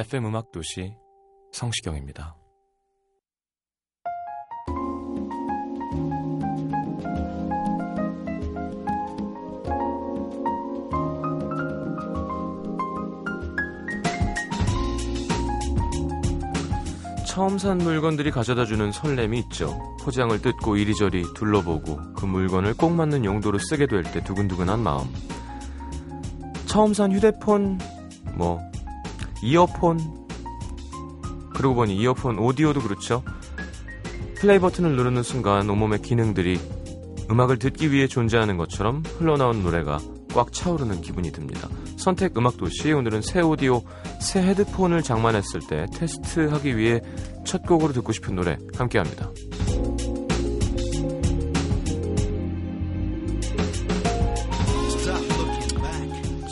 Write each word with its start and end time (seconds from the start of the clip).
FM 0.00 0.24
음악 0.26 0.50
도시 0.50 0.94
성시경입니다. 1.52 2.34
처음 17.26 17.58
산 17.58 17.78
물건들이 17.78 18.30
가져다 18.30 18.64
주는 18.64 18.90
설렘이 18.90 19.38
있죠. 19.40 19.78
포장을 20.02 20.40
뜯고 20.40 20.76
이리저리 20.76 21.24
둘러보고 21.34 22.14
그 22.14 22.24
물건을 22.26 22.74
꼭 22.74 22.92
맞는 22.92 23.24
용도로 23.24 23.58
쓰게 23.58 23.86
될 23.86 24.02
때 24.02 24.22
두근두근한 24.24 24.80
마음. 24.80 25.04
처음 26.66 26.92
산 26.94 27.12
휴대폰, 27.12 27.78
뭐, 28.34 28.60
이어폰, 29.42 29.98
그러고 31.54 31.74
보니 31.76 31.96
이어폰 31.96 32.38
오디오도 32.38 32.80
그렇죠. 32.80 33.22
플레이 34.36 34.58
버튼을 34.58 34.96
누르는 34.96 35.22
순간 35.22 35.68
온몸의 35.68 36.02
기능들이 36.02 36.58
음악을 37.30 37.58
듣기 37.58 37.92
위해 37.92 38.06
존재하는 38.06 38.56
것처럼 38.56 39.02
흘러나온 39.18 39.62
노래가 39.62 39.98
꽉 40.32 40.52
차오르는 40.52 41.00
기분이 41.00 41.30
듭니다. 41.32 41.68
선택 41.96 42.36
음악 42.38 42.56
도시 42.56 42.92
오늘은 42.92 43.20
새 43.22 43.40
오디오, 43.40 43.82
새 44.20 44.40
헤드폰을 44.40 45.02
장만했을 45.02 45.60
때 45.68 45.86
테스트하기 45.94 46.76
위해 46.76 47.00
첫 47.44 47.62
곡으로 47.66 47.92
듣고 47.92 48.12
싶은 48.12 48.34
노래 48.34 48.56
함께합니다. 48.74 49.30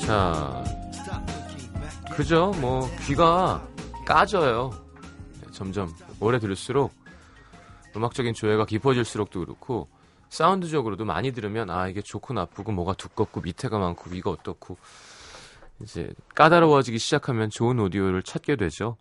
자, 0.05 0.65
그죠? 2.19 2.51
뭐 2.61 2.81
귀가 3.07 3.65
까져요. 4.05 4.71
네, 5.41 5.53
점점 5.53 5.95
오래 6.19 6.41
들을수록 6.41 6.93
음악적인 7.95 8.35
조예가 8.35 8.67
깊어질수록도 8.67 9.39
그렇고 9.39 9.89
사운드적으로도 10.29 11.05
많이 11.05 11.31
들으면 11.31 11.71
아 11.71 11.87
이게 11.87 12.03
좋고 12.03 12.35
나쁘고 12.35 12.73
뭐가 12.73 12.95
두껍고 12.95 13.41
밑에가 13.41 13.79
많고 13.79 14.11
위가 14.11 14.31
어떻고 14.31 14.79
이제 15.81 16.13
까다로워지기 16.35 16.99
시작하면 16.99 17.51
좋은 17.51 17.79
오디오를 17.79 18.25
찾게 18.25 18.57
되죠. 18.57 18.97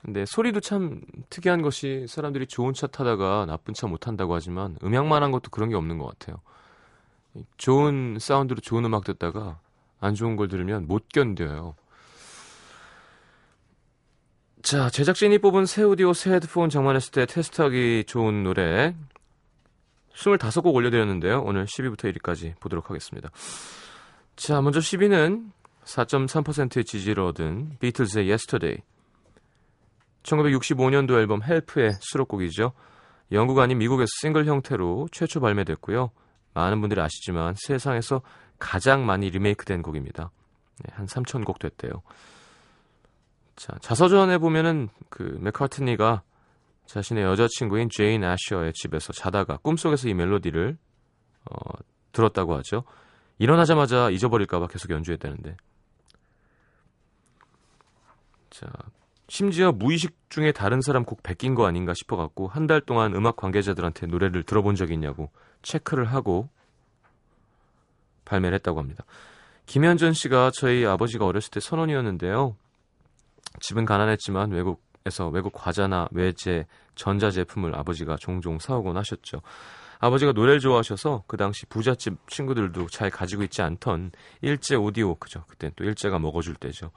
근데 0.00 0.24
소리도 0.24 0.60
참 0.60 1.02
특이한 1.28 1.60
것이 1.60 2.06
사람들이 2.08 2.46
좋은 2.46 2.72
차 2.72 2.86
타다가 2.86 3.44
나쁜 3.44 3.74
차 3.74 3.86
못 3.86 3.98
탄다고 3.98 4.34
하지만 4.34 4.78
음향만 4.82 5.22
한 5.22 5.30
것도 5.30 5.50
그런 5.50 5.68
게 5.68 5.76
없는 5.76 5.98
것 5.98 6.06
같아요. 6.06 6.40
좋은 7.58 8.16
사운드로 8.18 8.62
좋은 8.62 8.82
음악 8.86 9.04
듣다가 9.04 9.58
안 10.00 10.14
좋은 10.14 10.36
걸 10.36 10.48
들으면 10.48 10.86
못 10.88 11.10
견뎌요. 11.10 11.74
자, 14.62 14.88
제작진이 14.88 15.38
뽑은 15.38 15.66
새 15.66 15.82
오디오, 15.82 16.12
새 16.12 16.34
헤드폰 16.34 16.70
장만했을 16.70 17.10
때 17.10 17.26
테스트하기 17.26 18.04
좋은 18.06 18.44
노래 18.44 18.94
25곡 20.14 20.72
올려드렸는데요. 20.72 21.42
오늘 21.42 21.64
10위부터 21.64 22.12
1위까지 22.12 22.58
보도록 22.60 22.88
하겠습니다. 22.88 23.30
자, 24.36 24.60
먼저 24.60 24.78
10위는 24.78 25.50
4.3%의 25.82 26.84
지지를 26.84 27.24
얻은 27.24 27.78
비틀즈의 27.80 28.28
Yesterday. 28.28 28.82
1965년도 30.22 31.18
앨범 31.18 31.42
헬프의 31.42 31.94
수록곡이죠. 32.00 32.72
영국 33.32 33.58
아닌 33.58 33.78
미국에서 33.78 34.06
싱글 34.20 34.46
형태로 34.46 35.08
최초 35.10 35.40
발매됐고요. 35.40 36.12
많은 36.54 36.80
분들이 36.80 37.00
아시지만 37.00 37.56
세상에서 37.56 38.22
가장 38.60 39.06
많이 39.06 39.28
리메이크된 39.28 39.82
곡입니다. 39.82 40.30
네, 40.84 40.94
한 40.94 41.06
3,000곡 41.06 41.58
됐대요. 41.58 42.02
자, 43.56 43.76
자서전에 43.80 44.38
보면은 44.38 44.88
그 45.08 45.36
맥카트니가 45.40 46.22
자신의 46.86 47.24
여자친구인 47.24 47.88
제인 47.90 48.24
애셔의 48.24 48.72
집에서 48.74 49.12
자다가 49.12 49.58
꿈속에서 49.58 50.08
이 50.08 50.14
멜로디를 50.14 50.76
어, 51.50 51.54
들었다고 52.12 52.54
하죠. 52.56 52.84
일어나자마자 53.38 54.10
잊어버릴까봐 54.10 54.66
계속 54.68 54.90
연주했다는데. 54.90 55.56
자, 58.50 58.66
심지어 59.28 59.72
무의식 59.72 60.14
중에 60.28 60.52
다른 60.52 60.80
사람 60.80 61.04
곡 61.04 61.22
베낀 61.22 61.54
거 61.54 61.66
아닌가 61.66 61.94
싶어갖고 61.94 62.48
한 62.48 62.66
달 62.66 62.80
동안 62.80 63.14
음악 63.14 63.36
관계자들한테 63.36 64.06
노래를 64.06 64.42
들어본 64.42 64.74
적이 64.74 64.94
있냐고 64.94 65.30
체크를 65.62 66.04
하고 66.04 66.50
발매를 68.24 68.54
했다고 68.56 68.78
합니다. 68.78 69.04
김현전 69.66 70.12
씨가 70.12 70.50
저희 70.54 70.84
아버지가 70.84 71.24
어렸을 71.24 71.50
때 71.50 71.60
선원이었는데요. 71.60 72.56
집은 73.60 73.84
가난했지만 73.84 74.50
외국에서 74.50 75.28
외국 75.28 75.52
과자나 75.52 76.08
외제, 76.12 76.66
전자제품을 76.94 77.74
아버지가 77.76 78.16
종종 78.16 78.58
사오곤 78.58 78.96
하셨죠. 78.96 79.42
아버지가 79.98 80.32
노래를 80.32 80.58
좋아하셔서 80.58 81.24
그 81.28 81.36
당시 81.36 81.64
부잣집 81.66 82.14
친구들도 82.28 82.88
잘 82.88 83.08
가지고 83.08 83.44
있지 83.44 83.62
않던 83.62 84.10
일제 84.40 84.74
오디오, 84.74 85.14
그죠. 85.14 85.44
그땐 85.46 85.70
또 85.76 85.84
일제가 85.84 86.18
먹어줄 86.18 86.56
때죠. 86.56 86.90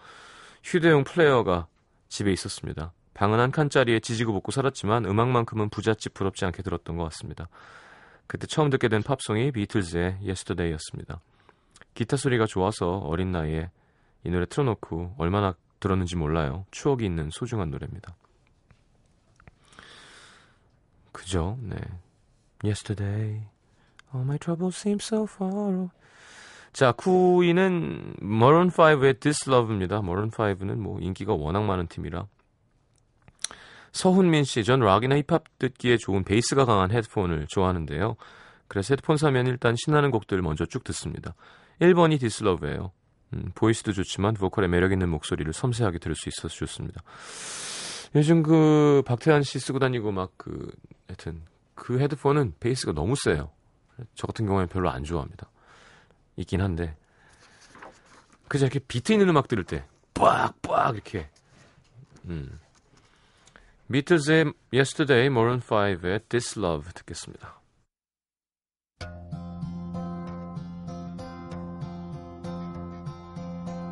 휴대용 0.64 1.04
플레이어가 1.04 1.68
집에 2.10 2.32
있었습니다. 2.32 2.94
방은 3.14 3.40
한 3.40 3.52
칸짜리에 3.52 4.00
지지고 4.00 4.34
볶고 4.34 4.52
살았지만 4.52 5.06
음악만큼은 5.06 5.70
부잣집 5.70 6.16
부럽지 6.16 6.46
않게 6.46 6.64
들었던 6.64 6.98
것 6.98 7.04
같습니다. 7.06 7.48
그때 8.28 8.48
처음 8.48 8.70
듣게 8.72 8.88
된 8.88 9.04
팝송이 9.04 9.52
비틀즈의 9.52 10.18
Yesterday였습니다. 10.24 11.22
기타 11.94 12.18
소리가 12.18 12.46
좋아서 12.46 12.98
어린 12.98 13.32
나이에 13.32 13.70
이 14.24 14.30
노래 14.30 14.46
틀어놓고 14.48 15.16
얼마나 15.18 15.54
들었는지 15.85 16.16
몰라요. 16.16 16.66
추억이 16.72 17.06
있는 17.06 17.29
소중한 17.29 17.69
노래입니다. 17.69 18.16
그죠? 21.12 21.59
네. 21.62 21.75
Yesterday, 22.63 23.46
all 24.12 24.25
my 24.25 24.40
troubles 24.40 24.75
seem 24.75 24.97
so 25.00 25.28
far. 25.29 25.90
자, 26.74 26.91
9위는 26.91 28.24
Maroon 28.24 28.69
5의 28.69 29.19
This 29.19 29.47
Love입니다. 29.47 29.97
Maroon 29.97 30.31
5는 30.31 30.78
뭐 30.78 31.00
인기가 31.00 31.34
워낙 31.34 31.63
많은 31.63 31.85
팀이라. 31.85 32.25
서훈민 33.91 34.44
씨, 34.44 34.63
전 34.63 34.79
락이나 34.79 35.16
힙합 35.18 35.44
듣기에 35.59 35.97
좋은 35.97 36.24
베이스가 36.24 36.66
강한 36.66 36.91
헤드폰을 36.91 37.45
좋아하는데요. 37.47 38.16
그래서 38.68 38.94
헤드폰 38.94 39.18
사면 39.18 39.45
일단 39.45 39.75
신나는 39.78 40.09
곡들 40.09 40.41
먼저 40.41 40.66
쭉 40.66 40.84
듣습니다. 40.84 41.36
1번이 41.80 42.19
This 42.19 42.44
Love예요. 42.44 42.92
음, 43.36 43.52
보이스도 43.56 43.92
좋지만 43.92 44.34
보컬의 44.36 44.70
매력 44.70 44.92
있는 44.92 45.10
목소리를 45.10 45.52
섬세하게 45.52 46.00
들을 46.00 46.16
수 46.16 46.30
있어서 46.30 46.48
좋습니다. 46.48 47.02
요즘 48.16 48.44
그 48.44 49.04
박태환 49.06 49.44
씨 49.44 49.60
쓰고 49.60 49.80
다니고 49.80 50.12
막 50.12 50.32
그 50.38 50.72
하여튼 51.08 51.42
그 51.76 52.00
헤드폰은 52.00 52.56
베이스가 52.60 52.94
너무 52.94 53.16
세요. 53.16 53.52
저 54.16 54.28
같은 54.28 54.46
경우에는 54.46 54.68
별로 54.68 54.90
안 54.90 55.04
좋아합니다. 55.04 55.50
있긴 56.38 56.62
한데 56.62 56.96
그저 58.48 58.66
이렇게 58.66 58.80
비트 58.80 59.14
있는 59.14 59.30
음악 59.30 59.48
들을 59.48 59.64
때 59.64 59.86
빡빡 60.14 60.96
이렇게 60.96 61.30
음. 62.26 62.60
비틀즈의 63.92 64.52
Yesterday, 64.74 65.28
Maroon 65.28 65.60
5의 65.60 66.28
This 66.28 66.60
Love 66.60 66.92
듣겠습니다. 66.94 67.60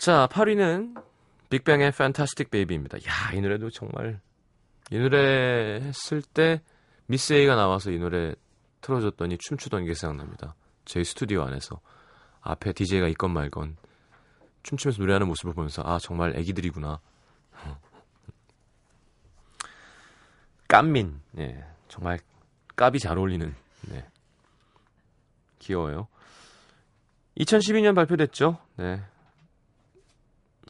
자, 0.00 0.26
8위는 0.28 1.04
빅뱅의 1.50 1.88
Fantastic 1.88 2.48
Baby입니다. 2.50 2.96
야, 3.06 3.32
이 3.34 3.40
노래도 3.42 3.68
정말 3.68 4.18
이 4.90 4.98
노래 4.98 5.78
했을 5.78 6.22
때 6.22 6.62
미스 7.04 7.34
A가 7.34 7.54
나와서 7.54 7.90
이 7.90 7.98
노래 7.98 8.34
틀어줬더니 8.80 9.36
춤추던 9.36 9.84
게 9.84 9.92
생각납니다. 9.92 10.54
저희 10.86 11.04
스튜디오 11.04 11.42
안에서 11.42 11.82
앞에 12.40 12.72
DJ가 12.72 13.08
있건 13.08 13.30
말건 13.30 13.76
춤추면서 14.62 15.02
노래하는 15.02 15.28
모습을 15.28 15.52
보면서 15.52 15.82
아 15.84 15.98
정말 16.00 16.34
애기들이구나. 16.34 16.98
깐민, 20.66 21.20
예, 21.36 21.62
정말 21.88 22.20
깝이 22.74 23.00
잘 23.00 23.18
어울리는, 23.18 23.54
네, 23.90 24.08
귀여워요. 25.58 26.08
2012년 27.36 27.94
발표됐죠. 27.94 28.56
네, 28.76 29.02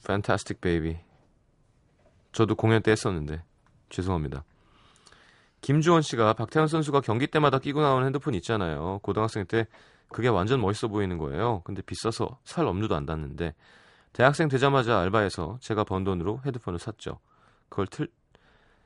Fantastic 0.03 0.61
Baby. 0.61 1.01
저도 2.33 2.55
공연 2.55 2.83
때 2.83 2.91
했었는데 2.91 3.43
죄송합니다. 3.89 4.45
김주원 5.61 6.03
씨가 6.03 6.33
박태환 6.35 6.69
선수가 6.69 7.01
경기 7.03 7.27
때마다 7.27 7.59
끼고 7.59 7.83
나오는 7.83 8.07
핸드폰 8.07 8.35
있잖아요. 8.35 9.01
고등학생 9.03 9.45
때 9.47 9.67
그게 10.09 10.29
완전 10.29 10.61
멋있어 10.61 10.89
보이는 10.89 11.19
거예요. 11.19 11.63
근데 11.65 11.83
비싸서 11.83 12.39
살 12.45 12.67
엄두도 12.67 12.95
안 12.95 13.07
닿는데 13.07 13.55
대학생 14.13 14.49
되자마자 14.49 14.99
알바해서 15.01 15.59
제가 15.61 15.85
번 15.85 16.05
돈으로 16.05 16.41
헤드폰을 16.45 16.79
샀죠. 16.79 17.19
그걸 17.69 17.87
틀 17.87 18.09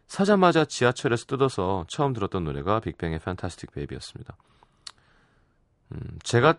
사자마자 0.06 0.64
지하철에서 0.66 1.24
뜯어서 1.24 1.86
처음 1.88 2.12
들었던 2.12 2.44
노래가 2.44 2.80
빅뱅의 2.80 3.16
Fantastic 3.16 3.72
Baby였습니다. 3.72 4.36
음, 5.92 6.18
제가 6.22 6.58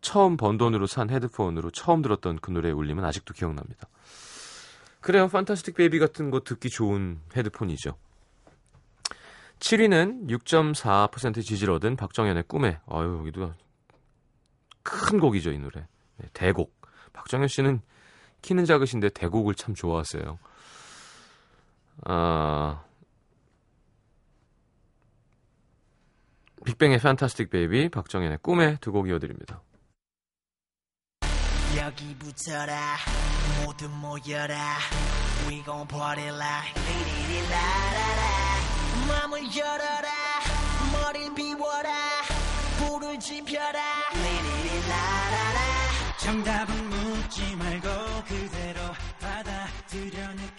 처음 0.00 0.36
번 0.36 0.56
돈으로 0.58 0.86
산 0.86 1.10
헤드폰으로 1.10 1.70
처음 1.70 2.02
들었던 2.02 2.38
그 2.38 2.50
노래의 2.50 2.74
울림은 2.74 3.04
아직도 3.04 3.34
기억납니다. 3.34 3.88
그래요. 5.00 5.28
Fantastic 5.28 5.74
Baby 5.74 5.98
같은 5.98 6.30
거 6.30 6.40
듣기 6.40 6.68
좋은 6.68 7.20
헤드폰이죠. 7.36 7.96
7위는 9.58 10.28
6.4% 10.28 11.42
지지를 11.42 11.74
얻은 11.74 11.96
박정현의 11.96 12.44
꿈에. 12.46 12.80
아유, 12.86 13.18
여기도 13.20 13.52
큰 14.82 15.18
곡이죠, 15.18 15.50
이 15.50 15.58
노래. 15.58 15.86
네, 16.18 16.28
대곡. 16.32 16.74
박정현 17.12 17.48
씨는 17.48 17.80
키는 18.42 18.64
작으신데 18.64 19.10
대곡을 19.10 19.54
참 19.54 19.74
좋아하세요. 19.74 20.38
아, 22.04 22.84
빅뱅의 26.64 26.98
Fantastic 26.98 27.50
Baby, 27.50 27.88
박정현의 27.88 28.38
꿈에 28.42 28.76
두 28.80 28.92
곡 28.92 29.08
이어드립니다. 29.08 29.62
여기 31.76 32.14
붙어라. 32.18 32.96
모두 33.64 33.88
모여라. 33.88 34.78
We 35.46 35.62
gon' 35.62 35.86
party 35.86 36.28
like 36.28 36.72
리리리라라라. 36.74 38.22
맘을 39.08 39.54
열어라. 39.54 40.08
머리를 40.92 41.34
비워라. 41.34 41.90
불을 42.78 43.20
지펴라. 43.20 43.80
리리리라라라. 44.14 45.60
정답은 46.18 46.90
묻지 46.90 47.54
말고 47.56 47.88
그대로 48.26 48.80
받아들여 49.20 50.28
느낌 50.34 50.55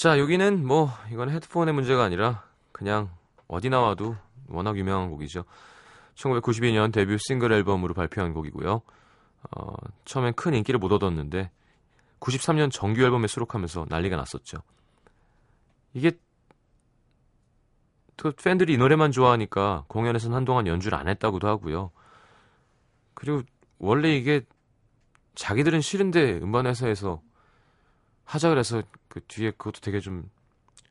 자, 0.00 0.18
여기는 0.18 0.66
뭐 0.66 0.88
이건 1.12 1.28
헤드폰의 1.28 1.74
문제가 1.74 2.02
아니라 2.02 2.42
그냥 2.72 3.10
어디 3.48 3.68
나와도 3.68 4.16
워낙 4.48 4.78
유명한 4.78 5.10
곡이죠. 5.10 5.44
1992년 6.14 6.90
데뷔 6.90 7.18
싱글 7.18 7.52
앨범으로 7.52 7.92
발표한 7.92 8.32
곡이고요. 8.32 8.80
어, 9.50 9.74
처음엔 10.06 10.32
큰 10.36 10.54
인기를 10.54 10.80
못 10.80 10.90
얻었는데 10.90 11.50
93년 12.18 12.72
정규 12.72 13.02
앨범에 13.02 13.26
수록하면서 13.26 13.88
난리가 13.90 14.16
났었죠. 14.16 14.62
이게 15.92 16.12
또 18.16 18.32
팬들이 18.32 18.72
이 18.72 18.78
노래만 18.78 19.12
좋아하니까 19.12 19.84
공연에서는 19.88 20.34
한동안 20.34 20.66
연주를 20.66 20.96
안 20.96 21.08
했다고도 21.08 21.46
하고요. 21.46 21.90
그리고 23.12 23.42
원래 23.78 24.16
이게 24.16 24.46
자기들은 25.34 25.82
싫은데 25.82 26.38
음반 26.38 26.64
회사에서 26.64 27.20
하자 28.24 28.48
그래서 28.48 28.82
그 29.10 29.20
뒤에 29.26 29.50
그것도 29.50 29.80
되게 29.80 30.00
좀 30.00 30.30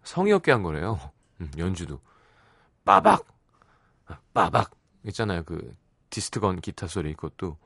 성의 0.03 0.33
없게 0.33 0.51
한 0.51 0.61
거래요. 0.61 0.99
음, 1.41 1.49
연주도 1.57 1.99
빠박 2.85 3.25
아, 4.05 4.19
빠박 4.33 4.71
있잖아요. 5.07 5.43
그 5.43 5.75
디스트건 6.11 6.61
기타 6.61 6.85
소리 6.87 7.13
그것도 7.15 7.57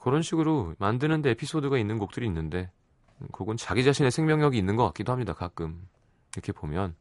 그런 0.00 0.22
식으로 0.22 0.74
만드는데 0.78 1.30
에피소드가 1.30 1.78
있는 1.78 1.98
곡들이 1.98 2.26
있는데 2.26 2.70
음, 3.20 3.28
그건 3.32 3.56
자기 3.56 3.82
자신의 3.82 4.10
생명력이 4.10 4.58
있는 4.58 4.76
것 4.76 4.84
같기도 4.88 5.12
합니다. 5.12 5.32
가끔 5.32 5.88
이렇게 6.34 6.52
보면 6.52 6.94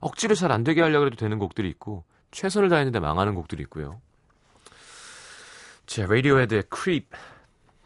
억지로 0.00 0.34
잘 0.34 0.50
안 0.50 0.64
되게 0.64 0.82
하려고 0.82 1.06
해도 1.06 1.16
되는 1.16 1.38
곡들이 1.38 1.68
있고 1.70 2.04
최선을 2.32 2.68
다했는데 2.68 2.98
망하는 2.98 3.34
곡들이 3.34 3.62
있고요. 3.62 4.00
자, 5.86 6.06
레디오헤드의 6.06 6.64
크립 6.68 7.10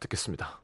듣겠습니다. 0.01 0.61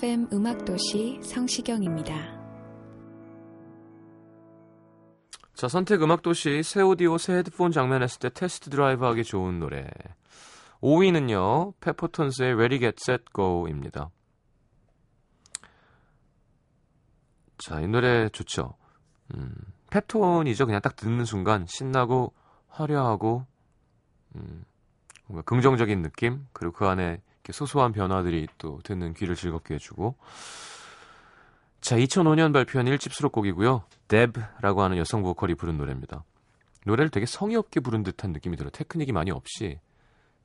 FM 0.00 0.28
음악도시 0.32 1.20
성시경입니다. 1.22 2.14
자, 5.52 5.68
선택 5.68 6.02
음악도시 6.02 6.62
새 6.62 6.80
오디오 6.80 7.18
새 7.18 7.34
헤드폰 7.34 7.70
장만했을 7.70 8.18
때 8.18 8.30
test 8.30 8.70
drive 8.70 9.04
하기 9.04 9.24
좋은 9.24 9.58
노래. 9.58 9.86
5위는요, 10.80 11.74
페퍼톤스의 11.80 12.52
Ready 12.54 12.80
Get 12.80 12.96
Set 12.98 13.24
Go입니다. 13.34 14.08
자, 17.58 17.80
이 17.82 17.86
노래 17.86 18.30
좋죠. 18.30 18.76
음, 19.34 19.54
펩톤이죠. 19.90 20.64
그냥 20.64 20.80
딱 20.80 20.96
듣는 20.96 21.26
순간 21.26 21.66
신나고 21.68 22.32
화려하고 22.68 23.44
음, 24.36 24.64
뭔가 25.26 25.42
긍정적인 25.42 26.00
느낌 26.00 26.46
그리고 26.54 26.72
그 26.72 26.86
안에 26.86 27.20
이렇게 27.40 27.52
소소한 27.52 27.92
변화들이 27.92 28.48
또 28.58 28.80
듣는 28.84 29.14
귀를 29.14 29.34
즐겁게 29.34 29.74
해주고 29.74 30.16
자 31.80 31.96
2005년 31.96 32.52
발표한 32.52 32.86
1집 32.86 33.12
수록곡이고요. 33.12 33.82
Deb라고 34.08 34.82
하는 34.82 34.98
여성 34.98 35.22
보컬이 35.22 35.54
부른 35.54 35.78
노래입니다. 35.78 36.24
노래를 36.86 37.10
되게 37.10 37.26
성의 37.26 37.56
없게 37.56 37.80
부른 37.80 38.02
듯한 38.02 38.32
느낌이 38.32 38.56
들어요. 38.56 38.70
테크닉이 38.70 39.12
많이 39.12 39.30
없이. 39.30 39.78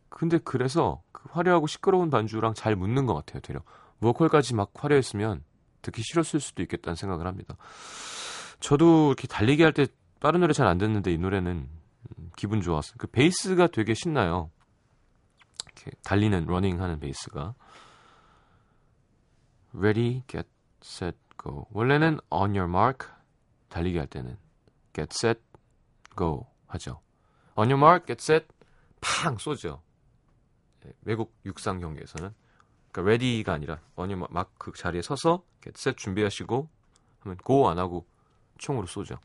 근데 0.09 0.37
그래서 0.37 1.01
그 1.11 1.27
화려하고 1.31 1.67
시끄러운 1.67 2.09
반주랑 2.09 2.53
잘 2.53 2.75
묻는 2.75 3.05
것 3.05 3.13
같아요. 3.13 3.41
되려 3.41 3.61
보컬까지 3.99 4.55
막 4.55 4.71
화려했으면 4.73 5.43
듣기 5.81 6.01
싫었을 6.03 6.39
수도 6.39 6.61
있겠다는 6.63 6.95
생각을 6.95 7.27
합니다. 7.27 7.57
저도 8.59 9.07
이렇게 9.07 9.27
달리기 9.27 9.63
할때 9.63 9.87
빠른 10.19 10.39
노래 10.39 10.53
잘 10.53 10.67
안 10.67 10.77
듣는데 10.77 11.11
이 11.11 11.17
노래는 11.17 11.51
음, 11.51 12.31
기분 12.35 12.61
좋았어요. 12.61 12.95
그 12.97 13.07
베이스가 13.07 13.67
되게 13.67 13.93
신나요. 13.93 14.49
이렇게 15.75 15.91
달리는 16.03 16.45
러닝 16.45 16.81
하는 16.81 16.99
베이스가 16.99 17.53
Ready, 19.73 20.23
get, 20.27 20.47
set, 20.81 21.17
go. 21.41 21.67
원래는 21.71 22.19
on 22.29 22.51
your 22.55 22.69
mark 22.69 23.07
달리기 23.67 23.97
할 23.97 24.07
때는 24.07 24.37
get 24.93 25.09
set, 25.11 25.41
go 26.17 26.47
하죠. 26.67 27.01
on 27.57 27.69
your 27.69 27.77
mark, 27.77 28.05
get 28.05 28.21
set, 28.21 28.47
팡 29.01 29.37
쏘죠. 29.37 29.81
예, 30.85 30.93
외국 31.01 31.35
육상 31.45 31.79
경기에서는 31.79 32.33
그러니까 32.91 33.01
ready가 33.01 33.53
아니라 33.53 33.81
on 33.97 34.09
your 34.09 34.27
mark 34.31 34.51
그 34.57 34.71
자리에 34.71 35.01
서서 35.01 35.43
get 35.61 35.73
set 35.77 35.97
준비하시고 35.97 36.69
하면 37.19 37.37
go 37.45 37.67
안 37.67 37.77
하고 37.77 38.07
총으로 38.57 38.87
쏘죠. 38.87 39.19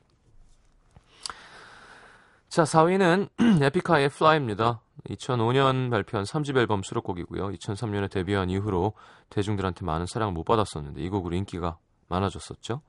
자, 2.51 2.65
4위는 2.65 3.29
에픽하이의 3.63 4.07
Fly입니다. 4.07 4.81
2005년 5.09 5.89
발표한 5.89 6.25
3집 6.25 6.57
앨범 6.59 6.83
수록곡이고요. 6.83 7.51
2003년에 7.51 8.11
데뷔한 8.11 8.51
이후로 8.51 8.95
대중들한테 9.31 9.85
많은 9.85 10.07
사랑을 10.07 10.35
못 10.35 10.43
받았었는데 10.43 11.01
이 11.01 11.09
곡으로 11.09 11.37
인기가 11.37 11.79
많아졌었죠. 12.09 12.83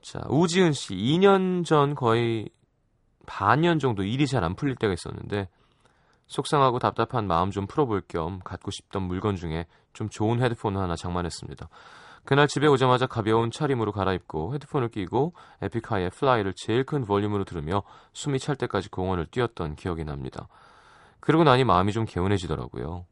자, 0.00 0.22
우지은 0.30 0.72
씨 0.72 0.94
2년 0.94 1.66
전 1.66 1.94
거의 1.94 2.48
반년 3.26 3.78
정도 3.78 4.02
일이 4.02 4.26
잘 4.26 4.44
안 4.44 4.54
풀릴 4.54 4.76
때가 4.76 4.94
있었는데 4.94 5.50
속상하고 6.26 6.78
답답한 6.78 7.26
마음 7.26 7.50
좀 7.50 7.66
풀어볼 7.66 8.04
겸 8.08 8.40
갖고 8.42 8.70
싶던 8.70 9.02
물건 9.02 9.36
중에 9.36 9.66
좀 9.92 10.08
좋은 10.08 10.42
헤드폰을 10.42 10.80
하나 10.80 10.96
장만했습니다. 10.96 11.68
그날 12.30 12.46
집에 12.46 12.68
오자마자 12.68 13.08
가벼운 13.08 13.50
차림으로 13.50 13.90
갈아입고 13.90 14.54
헤드폰을 14.54 14.90
끼고 14.90 15.34
에픽하이의 15.62 16.10
Fly를 16.10 16.52
제일 16.56 16.84
큰 16.84 17.04
볼륨으로 17.04 17.42
들으며 17.42 17.82
숨이 18.12 18.38
찰 18.38 18.54
때까지 18.54 18.88
공원을 18.88 19.26
뛰었던 19.32 19.74
기억이 19.74 20.04
납니다. 20.04 20.46
그러고 21.18 21.42
나니 21.42 21.64
마음이 21.64 21.90
좀 21.90 22.04
개운해지더라고요. 22.04 23.04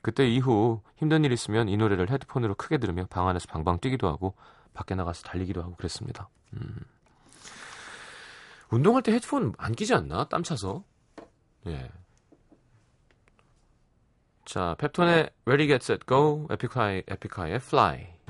그때 0.00 0.26
이후 0.26 0.80
힘든 0.96 1.22
일 1.22 1.32
있으면 1.32 1.68
이 1.68 1.76
노래를 1.76 2.08
헤드폰으로 2.08 2.54
크게 2.54 2.78
들으며 2.78 3.04
방 3.10 3.28
안에서 3.28 3.46
방방 3.46 3.78
뛰기도 3.78 4.08
하고 4.08 4.36
밖에 4.72 4.94
나가서 4.94 5.24
달리기도 5.24 5.62
하고 5.62 5.74
그랬습니다. 5.74 6.30
음. 6.54 6.74
운동할 8.70 9.02
때 9.02 9.12
헤드폰 9.12 9.52
안 9.58 9.72
끼지 9.72 9.92
않나? 9.92 10.28
땀 10.30 10.42
차서. 10.42 10.82
예. 11.66 11.90
자, 14.46 14.74
펩톤의 14.78 15.28
Ready 15.44 15.68
Get 15.68 15.84
Set 15.84 16.06
Go, 16.08 16.46
에픽하이, 16.50 17.02
에픽하이의 17.06 17.56
Fly. 17.56 18.21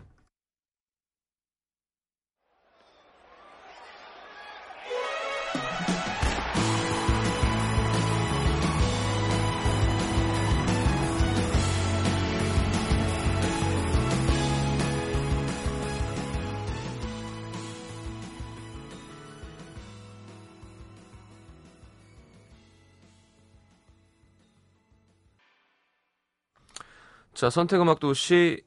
자, 27.42 27.50
선택음악 27.50 27.98
도시 27.98 28.62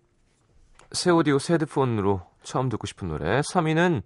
새 0.92 1.10
오디오 1.10 1.40
새 1.40 1.54
헤드폰으로 1.54 2.28
처음 2.44 2.68
듣고 2.68 2.86
싶은 2.88 3.08
노래. 3.08 3.40
3위는 3.40 4.04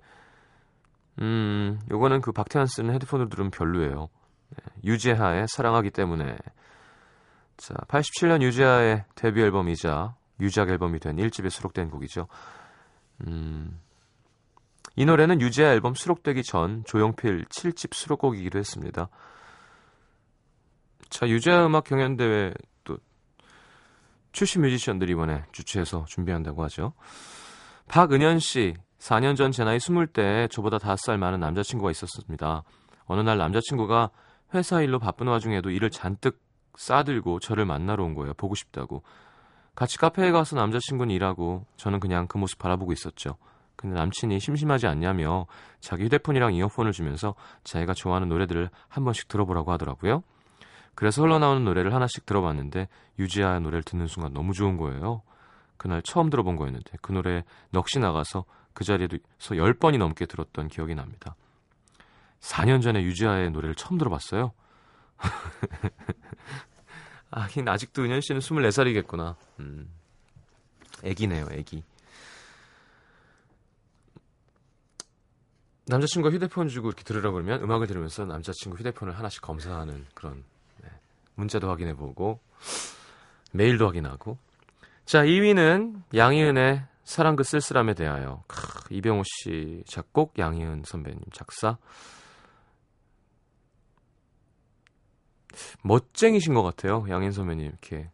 음, 1.21 1.79
요거는 1.89 2.21
그 2.21 2.31
박태환 2.31 2.67
쓰는 2.67 2.93
헤드폰으로 2.93 3.29
들으면 3.29 3.49
별로예요. 3.49 4.09
네, 4.49 4.57
유재하의 4.83 5.47
사랑하기 5.49 5.89
때문에. 5.89 6.37
자, 7.57 7.73
87년 7.87 8.43
유재하의 8.43 9.05
데뷔 9.15 9.41
앨범이자 9.41 10.13
유작 10.39 10.69
앨범이 10.69 10.99
된 10.99 11.15
1집에 11.15 11.49
수록된 11.49 11.89
곡이죠. 11.89 12.27
음, 13.25 13.81
이 14.95 15.03
노래는 15.03 15.41
유재하 15.41 15.71
앨범 15.71 15.95
수록되기 15.95 16.43
전 16.43 16.83
조용필 16.85 17.45
7집 17.45 17.95
수록곡이기도 17.95 18.59
했습니다. 18.59 19.09
자, 21.09 21.27
유재하 21.27 21.65
음악 21.65 21.85
경연대회 21.85 22.53
또 22.78 22.78
출신 24.31 24.61
뮤지션들이 24.61 25.13
이번에 25.13 25.43
주최해서 25.51 26.05
준비한다고 26.07 26.63
하죠. 26.63 26.93
박은현 27.87 28.39
씨, 28.39 28.75
4년 28.99 29.35
전 29.35 29.51
제 29.51 29.63
나이 29.63 29.77
20대 29.77 30.49
저보다 30.51 30.77
5살 30.77 31.17
많은 31.17 31.39
남자친구가 31.39 31.89
있었습니다. 31.91 32.63
어느 33.05 33.21
날 33.21 33.37
남자친구가 33.37 34.11
회사 34.53 34.81
일로 34.81 34.99
바쁜 34.99 35.27
와중에도 35.27 35.69
일을 35.69 35.89
잔뜩 35.89 36.41
싸들고 36.75 37.39
저를 37.39 37.65
만나러 37.65 38.03
온 38.03 38.13
거예요. 38.13 38.33
보고 38.35 38.55
싶다고. 38.55 39.03
같이 39.75 39.97
카페에 39.97 40.31
가서 40.31 40.55
남자친구는 40.55 41.13
일하고 41.15 41.65
저는 41.77 41.99
그냥 41.99 42.27
그 42.27 42.37
모습 42.37 42.59
바라보고 42.59 42.91
있었죠. 42.91 43.37
근데 43.75 43.95
남친이 43.95 44.39
심심하지 44.39 44.87
않냐며 44.87 45.47
자기 45.79 46.03
휴대폰이랑 46.03 46.53
이어폰을 46.53 46.91
주면서 46.91 47.35
자기가 47.63 47.93
좋아하는 47.93 48.27
노래들을 48.27 48.69
한 48.89 49.03
번씩 49.05 49.29
들어보라고 49.29 49.71
하더라고요. 49.71 50.23
그래서 50.99 51.21
흘러나오는 51.21 51.63
노래를 51.63 51.93
하나씩 51.93 52.25
들어봤는데 52.25 52.89
유지아의 53.19 53.61
노래를 53.61 53.83
듣는 53.83 54.07
순간 54.07 54.33
너무 54.33 54.51
좋은 54.51 54.75
거예요. 54.75 55.21
그날 55.77 56.01
처음 56.01 56.29
들어본 56.29 56.57
거였는데 56.57 56.97
그 57.01 57.13
노래에 57.13 57.45
넋이 57.71 58.01
나가서 58.01 58.43
그 58.73 58.83
자리에서 58.83 59.09
10번이 59.39 59.97
넘게 59.97 60.25
들었던 60.25 60.67
기억이 60.67 60.95
납니다. 60.95 61.37
4년 62.41 62.81
전에 62.81 63.01
유지아의 63.01 63.51
노래를 63.51 63.75
처음 63.75 63.97
들어봤어요. 63.97 64.51
하긴 67.31 67.69
아직도 67.69 68.03
은현 68.03 68.19
씨는 68.19 68.41
24살이겠구나. 68.41 69.37
음. 69.61 69.89
애기네요, 71.05 71.47
애기. 71.53 71.81
남자친구가 75.85 76.35
휴대폰 76.35 76.67
주고 76.67 76.89
이렇게 76.89 77.05
들으라 77.05 77.31
그러면 77.31 77.63
음악을 77.63 77.87
들으면서 77.87 78.25
남자친구 78.25 78.77
휴대폰을 78.79 79.17
하나씩 79.17 79.41
검사하는 79.41 80.05
그런 80.13 80.35
네. 80.35 80.58
문자도 81.39 81.69
확인해보고 81.69 82.39
메일도 83.53 83.87
확인하고. 83.87 84.37
자 85.05 85.23
2위는 85.23 86.03
양희은의 86.13 86.85
사랑 87.03 87.35
그 87.35 87.43
쓸쓸함에 87.43 87.95
대하여. 87.95 88.43
크, 88.47 88.93
이병호 88.93 89.23
씨 89.25 89.83
작곡 89.87 90.37
양희은 90.37 90.83
선배님 90.85 91.19
작사. 91.33 91.77
멋쟁이신 95.83 96.53
것 96.53 96.61
같아요 96.61 97.05
양희은 97.09 97.31
선배님. 97.31 97.65
이렇게 97.65 98.11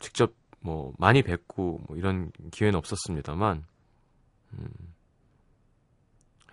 직접 0.00 0.34
뭐 0.60 0.92
많이 0.98 1.22
뵙고 1.22 1.80
뭐 1.88 1.96
이런 1.96 2.30
기회는 2.52 2.78
없었습니다만. 2.78 3.64
음, 4.52 4.68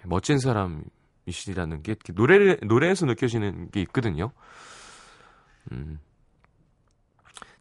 멋진 0.03 0.39
사람이시라는 0.39 1.84
게 1.84 1.96
노래 2.13 2.55
노래에서 2.55 3.05
느껴지는 3.05 3.70
게 3.72 3.82
있거든요. 3.82 4.32
음. 5.72 6.00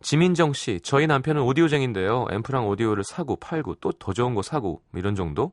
지민정 0.01 0.53
씨, 0.53 0.81
저희 0.83 1.07
남편은 1.07 1.43
오디오쟁인데요. 1.43 2.27
앰프랑 2.31 2.69
오디오를 2.69 3.05
사고 3.05 3.37
팔고 3.37 3.77
또 3.77 3.93
더 3.93 4.13
좋은 4.13 4.35
거 4.35 4.43
사고 4.43 4.83
뭐 4.91 4.99
이런 4.99 5.15
정도. 5.15 5.53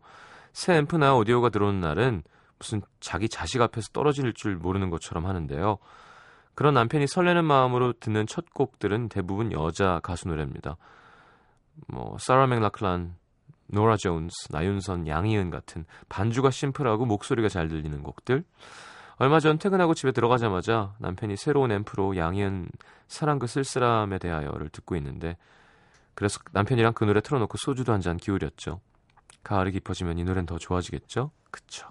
새 0.51 0.75
앰프나 0.75 1.15
오디오가 1.15 1.49
들어오는 1.49 1.79
날은 1.79 2.23
무슨 2.59 2.81
자기 2.99 3.29
자식 3.29 3.61
앞에서 3.61 3.89
떨어질 3.93 4.33
줄 4.33 4.57
모르는 4.57 4.89
것처럼 4.89 5.25
하는데요. 5.25 5.77
그런 6.53 6.73
남편이 6.73 7.07
설레는 7.07 7.45
마음으로 7.45 7.93
듣는 7.93 8.27
첫 8.27 8.53
곡들은 8.53 9.07
대부분 9.07 9.53
여자 9.53 9.99
가수 10.03 10.27
노래입니다. 10.27 10.75
뭐 11.87 12.17
사라 12.19 12.45
맥락클란, 12.47 13.15
노라 13.67 13.95
존스, 13.95 14.51
나윤선, 14.51 15.07
양희은 15.07 15.49
같은 15.49 15.85
반주가 16.09 16.51
심플하고 16.51 17.05
목소리가 17.05 17.47
잘 17.47 17.69
들리는 17.69 18.03
곡들. 18.03 18.43
얼마 19.21 19.39
전 19.39 19.59
퇴근하고 19.59 19.93
집에 19.93 20.11
들어가자마자 20.11 20.95
남편이 20.97 21.37
새로운 21.37 21.71
앰프로 21.71 22.17
양희은 22.17 22.71
사랑 23.07 23.37
그 23.37 23.45
쓸쓸함에 23.45 24.17
대하여를 24.17 24.69
듣고 24.69 24.95
있는데 24.95 25.37
그래서 26.15 26.39
남편이랑 26.53 26.93
그 26.93 27.03
노래 27.03 27.21
틀어놓고 27.21 27.55
소주도 27.59 27.93
한 27.93 28.01
잔 28.01 28.17
기울였죠. 28.17 28.81
가을이 29.43 29.73
깊어지면 29.73 30.17
이 30.17 30.23
노래는 30.23 30.47
더 30.47 30.57
좋아지겠죠? 30.57 31.29
그쵸. 31.51 31.87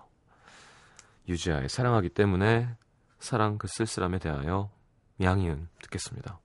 유지아의 1.29 1.69
사랑하기 1.69 2.09
때문에 2.09 2.69
사랑 3.21 3.59
그 3.59 3.69
쓸쓸함에 3.69 4.19
대하여 4.19 4.69
양희은 5.21 5.69
듣겠습니다. 5.83 6.41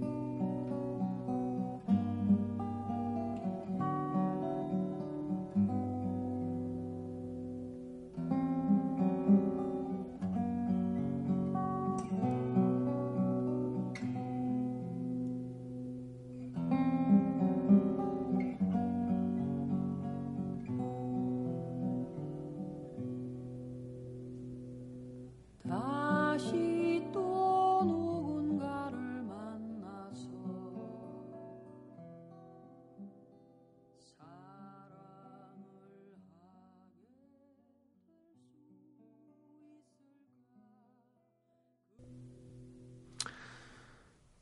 다 0.00 0.13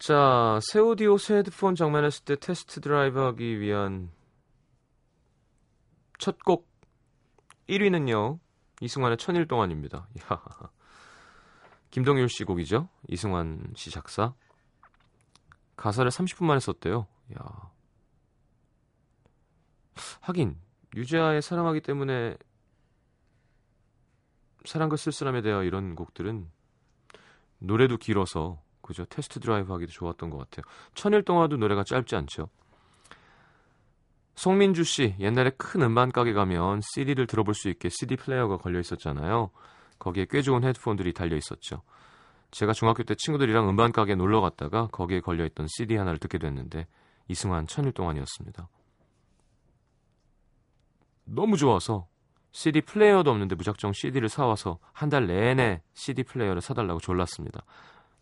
자, 0.05 0.59
새 0.63 0.81
오디오, 0.81 1.17
새 1.17 1.37
헤드폰 1.37 1.77
장만했을 1.77 2.25
때 2.25 2.35
테스트 2.35 2.81
드라이브 2.81 3.21
하기 3.21 3.61
위한 3.61 4.11
첫 6.19 6.39
곡 6.45 6.69
1위는요. 7.69 8.41
이승환의 8.81 9.17
천일 9.19 9.47
동안입니다. 9.47 10.09
이야. 10.19 10.43
김동률 11.93 12.29
씨 12.29 12.43
곡이죠. 12.43 12.89
이승환 13.07 13.75
씨 13.77 13.93
작사. 13.93 14.35
가사를 15.77 16.11
30분 16.11 16.47
만에 16.47 16.59
썼대요. 16.59 17.07
야. 17.39 17.71
하긴 20.23 20.59
유재하의 20.97 21.43
사랑하기 21.43 21.81
때문에 21.81 22.37
사랑과 24.65 24.97
쓸쓸함에 24.97 25.43
대하여 25.43 25.63
이런 25.63 25.95
곡들은 25.95 26.51
노래도 27.61 27.99
길어서 27.99 28.61
그죠 28.83 29.05
테스트 29.07 29.41
드라이브 29.41 29.73
하기도 29.73 29.93
좋았던 29.93 30.31
것 30.31 30.39
같아요. 30.39 30.65
천일 30.95 31.23
동안도 31.23 31.57
노래가 31.57 31.85
짧지 31.85 32.17
않죠. 32.17 32.49
송민주 34.35 34.85
씨 34.85 35.15
옛날에 35.21 35.51
큰 35.57 35.83
음반 35.83 36.11
가게 36.11 36.33
가면 36.33 36.81
CD를 36.83 37.27
들어볼 37.27 37.55
수 37.55 37.69
있게 37.69 37.89
CD 37.91 38.17
플레이어가 38.17 38.57
걸려 38.57 38.81
있었잖아요. 38.81 39.51
거기에 39.99 40.27
꽤 40.31 40.43
좋은 40.43 40.65
헤드폰들이 40.65 41.13
달려 41.13 41.37
있었죠. 41.37 41.83
제가 42.51 42.73
중학교 42.73 43.03
때 43.03 43.15
친구들이랑 43.15 43.69
음반 43.69 43.93
가게 43.93 44.15
놀러 44.15 44.41
갔다가 44.41 44.89
거기에 44.89 45.21
걸려 45.21 45.45
있던 45.47 45.67
CD 45.69 45.97
하나를 45.97 46.19
듣게 46.19 46.39
됐는데 46.39 46.87
이승환 47.29 47.67
천일 47.67 47.93
동안이었습니다. 47.93 48.69
너무 51.25 51.57
좋아서 51.57 52.09
CD 52.51 52.81
플레이어도 52.83 53.31
없는데 53.31 53.55
무작정 53.55 53.93
CD를 53.95 54.29
사와서 54.29 54.79
한 54.93 55.09
달 55.09 55.27
내내 55.27 55.83
CD 55.95 56.23
플레이어를 56.25 56.61
사달라고 56.61 57.01
졸랐습니다. 57.01 57.63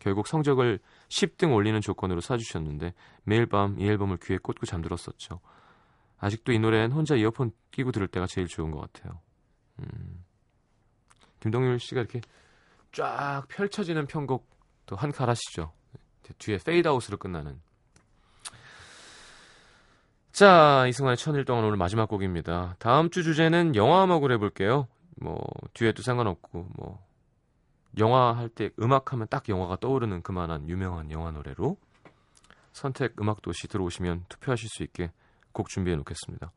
결국 0.00 0.26
성적을 0.26 0.80
10등 1.08 1.54
올리는 1.54 1.80
조건으로 1.80 2.20
사주셨는데 2.20 2.94
매일 3.22 3.46
밤 3.46 3.76
이 3.78 3.86
앨범을 3.86 4.16
귀에 4.22 4.38
꽂고 4.38 4.66
잠들었었죠. 4.66 5.40
아직도 6.18 6.52
이 6.52 6.58
노래는 6.58 6.92
혼자 6.92 7.14
이어폰 7.14 7.52
끼고 7.70 7.92
들을 7.92 8.08
때가 8.08 8.26
제일 8.26 8.48
좋은 8.48 8.70
것 8.72 8.80
같아요. 8.80 9.20
음. 9.78 10.24
김동률 11.40 11.78
씨가 11.78 12.00
이렇게 12.00 12.20
쫙 12.92 13.44
펼쳐지는 13.48 14.06
편곡도 14.06 14.96
한칼 14.96 15.30
하시죠. 15.30 15.72
뒤에 16.38 16.58
페이드아웃으로 16.64 17.16
끝나는. 17.16 17.60
자, 20.32 20.86
이승환의 20.86 21.16
천일 21.16 21.44
동안 21.44 21.64
오늘 21.64 21.76
마지막 21.76 22.08
곡입니다. 22.08 22.76
다음 22.78 23.10
주 23.10 23.22
주제는 23.22 23.74
영화 23.74 24.04
음악으로 24.04 24.34
해볼게요. 24.34 24.86
뭐 25.20 25.38
뒤에도 25.74 26.02
상관없고 26.02 26.68
뭐 26.76 27.04
영화 27.98 28.32
할 28.32 28.48
때 28.48 28.70
음악하면 28.78 29.26
딱 29.28 29.48
영화가 29.48 29.76
떠오르는 29.76 30.22
그만한 30.22 30.68
유명한 30.68 31.10
영화 31.10 31.30
노래로 31.30 31.76
선택 32.72 33.20
음악 33.20 33.42
도시 33.42 33.68
들어오시면 33.68 34.26
투표하실 34.28 34.68
수 34.68 34.82
있게 34.82 35.12
곡 35.52 35.68
준비해 35.68 35.96
놓겠습니다. 35.96 36.52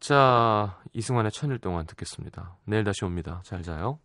자, 0.00 0.78
이승환의 0.92 1.32
천일 1.32 1.58
동안 1.58 1.86
듣겠습니다. 1.86 2.56
내일 2.64 2.84
다시 2.84 3.04
옵니다. 3.04 3.40
잘 3.44 3.62
자요. 3.62 3.98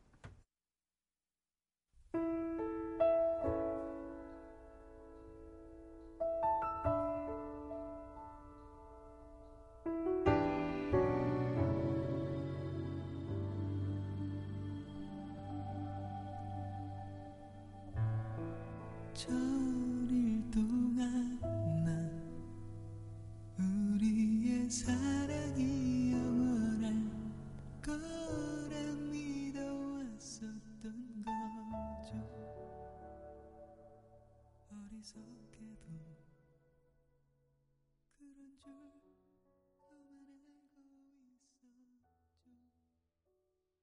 저 19.19 19.27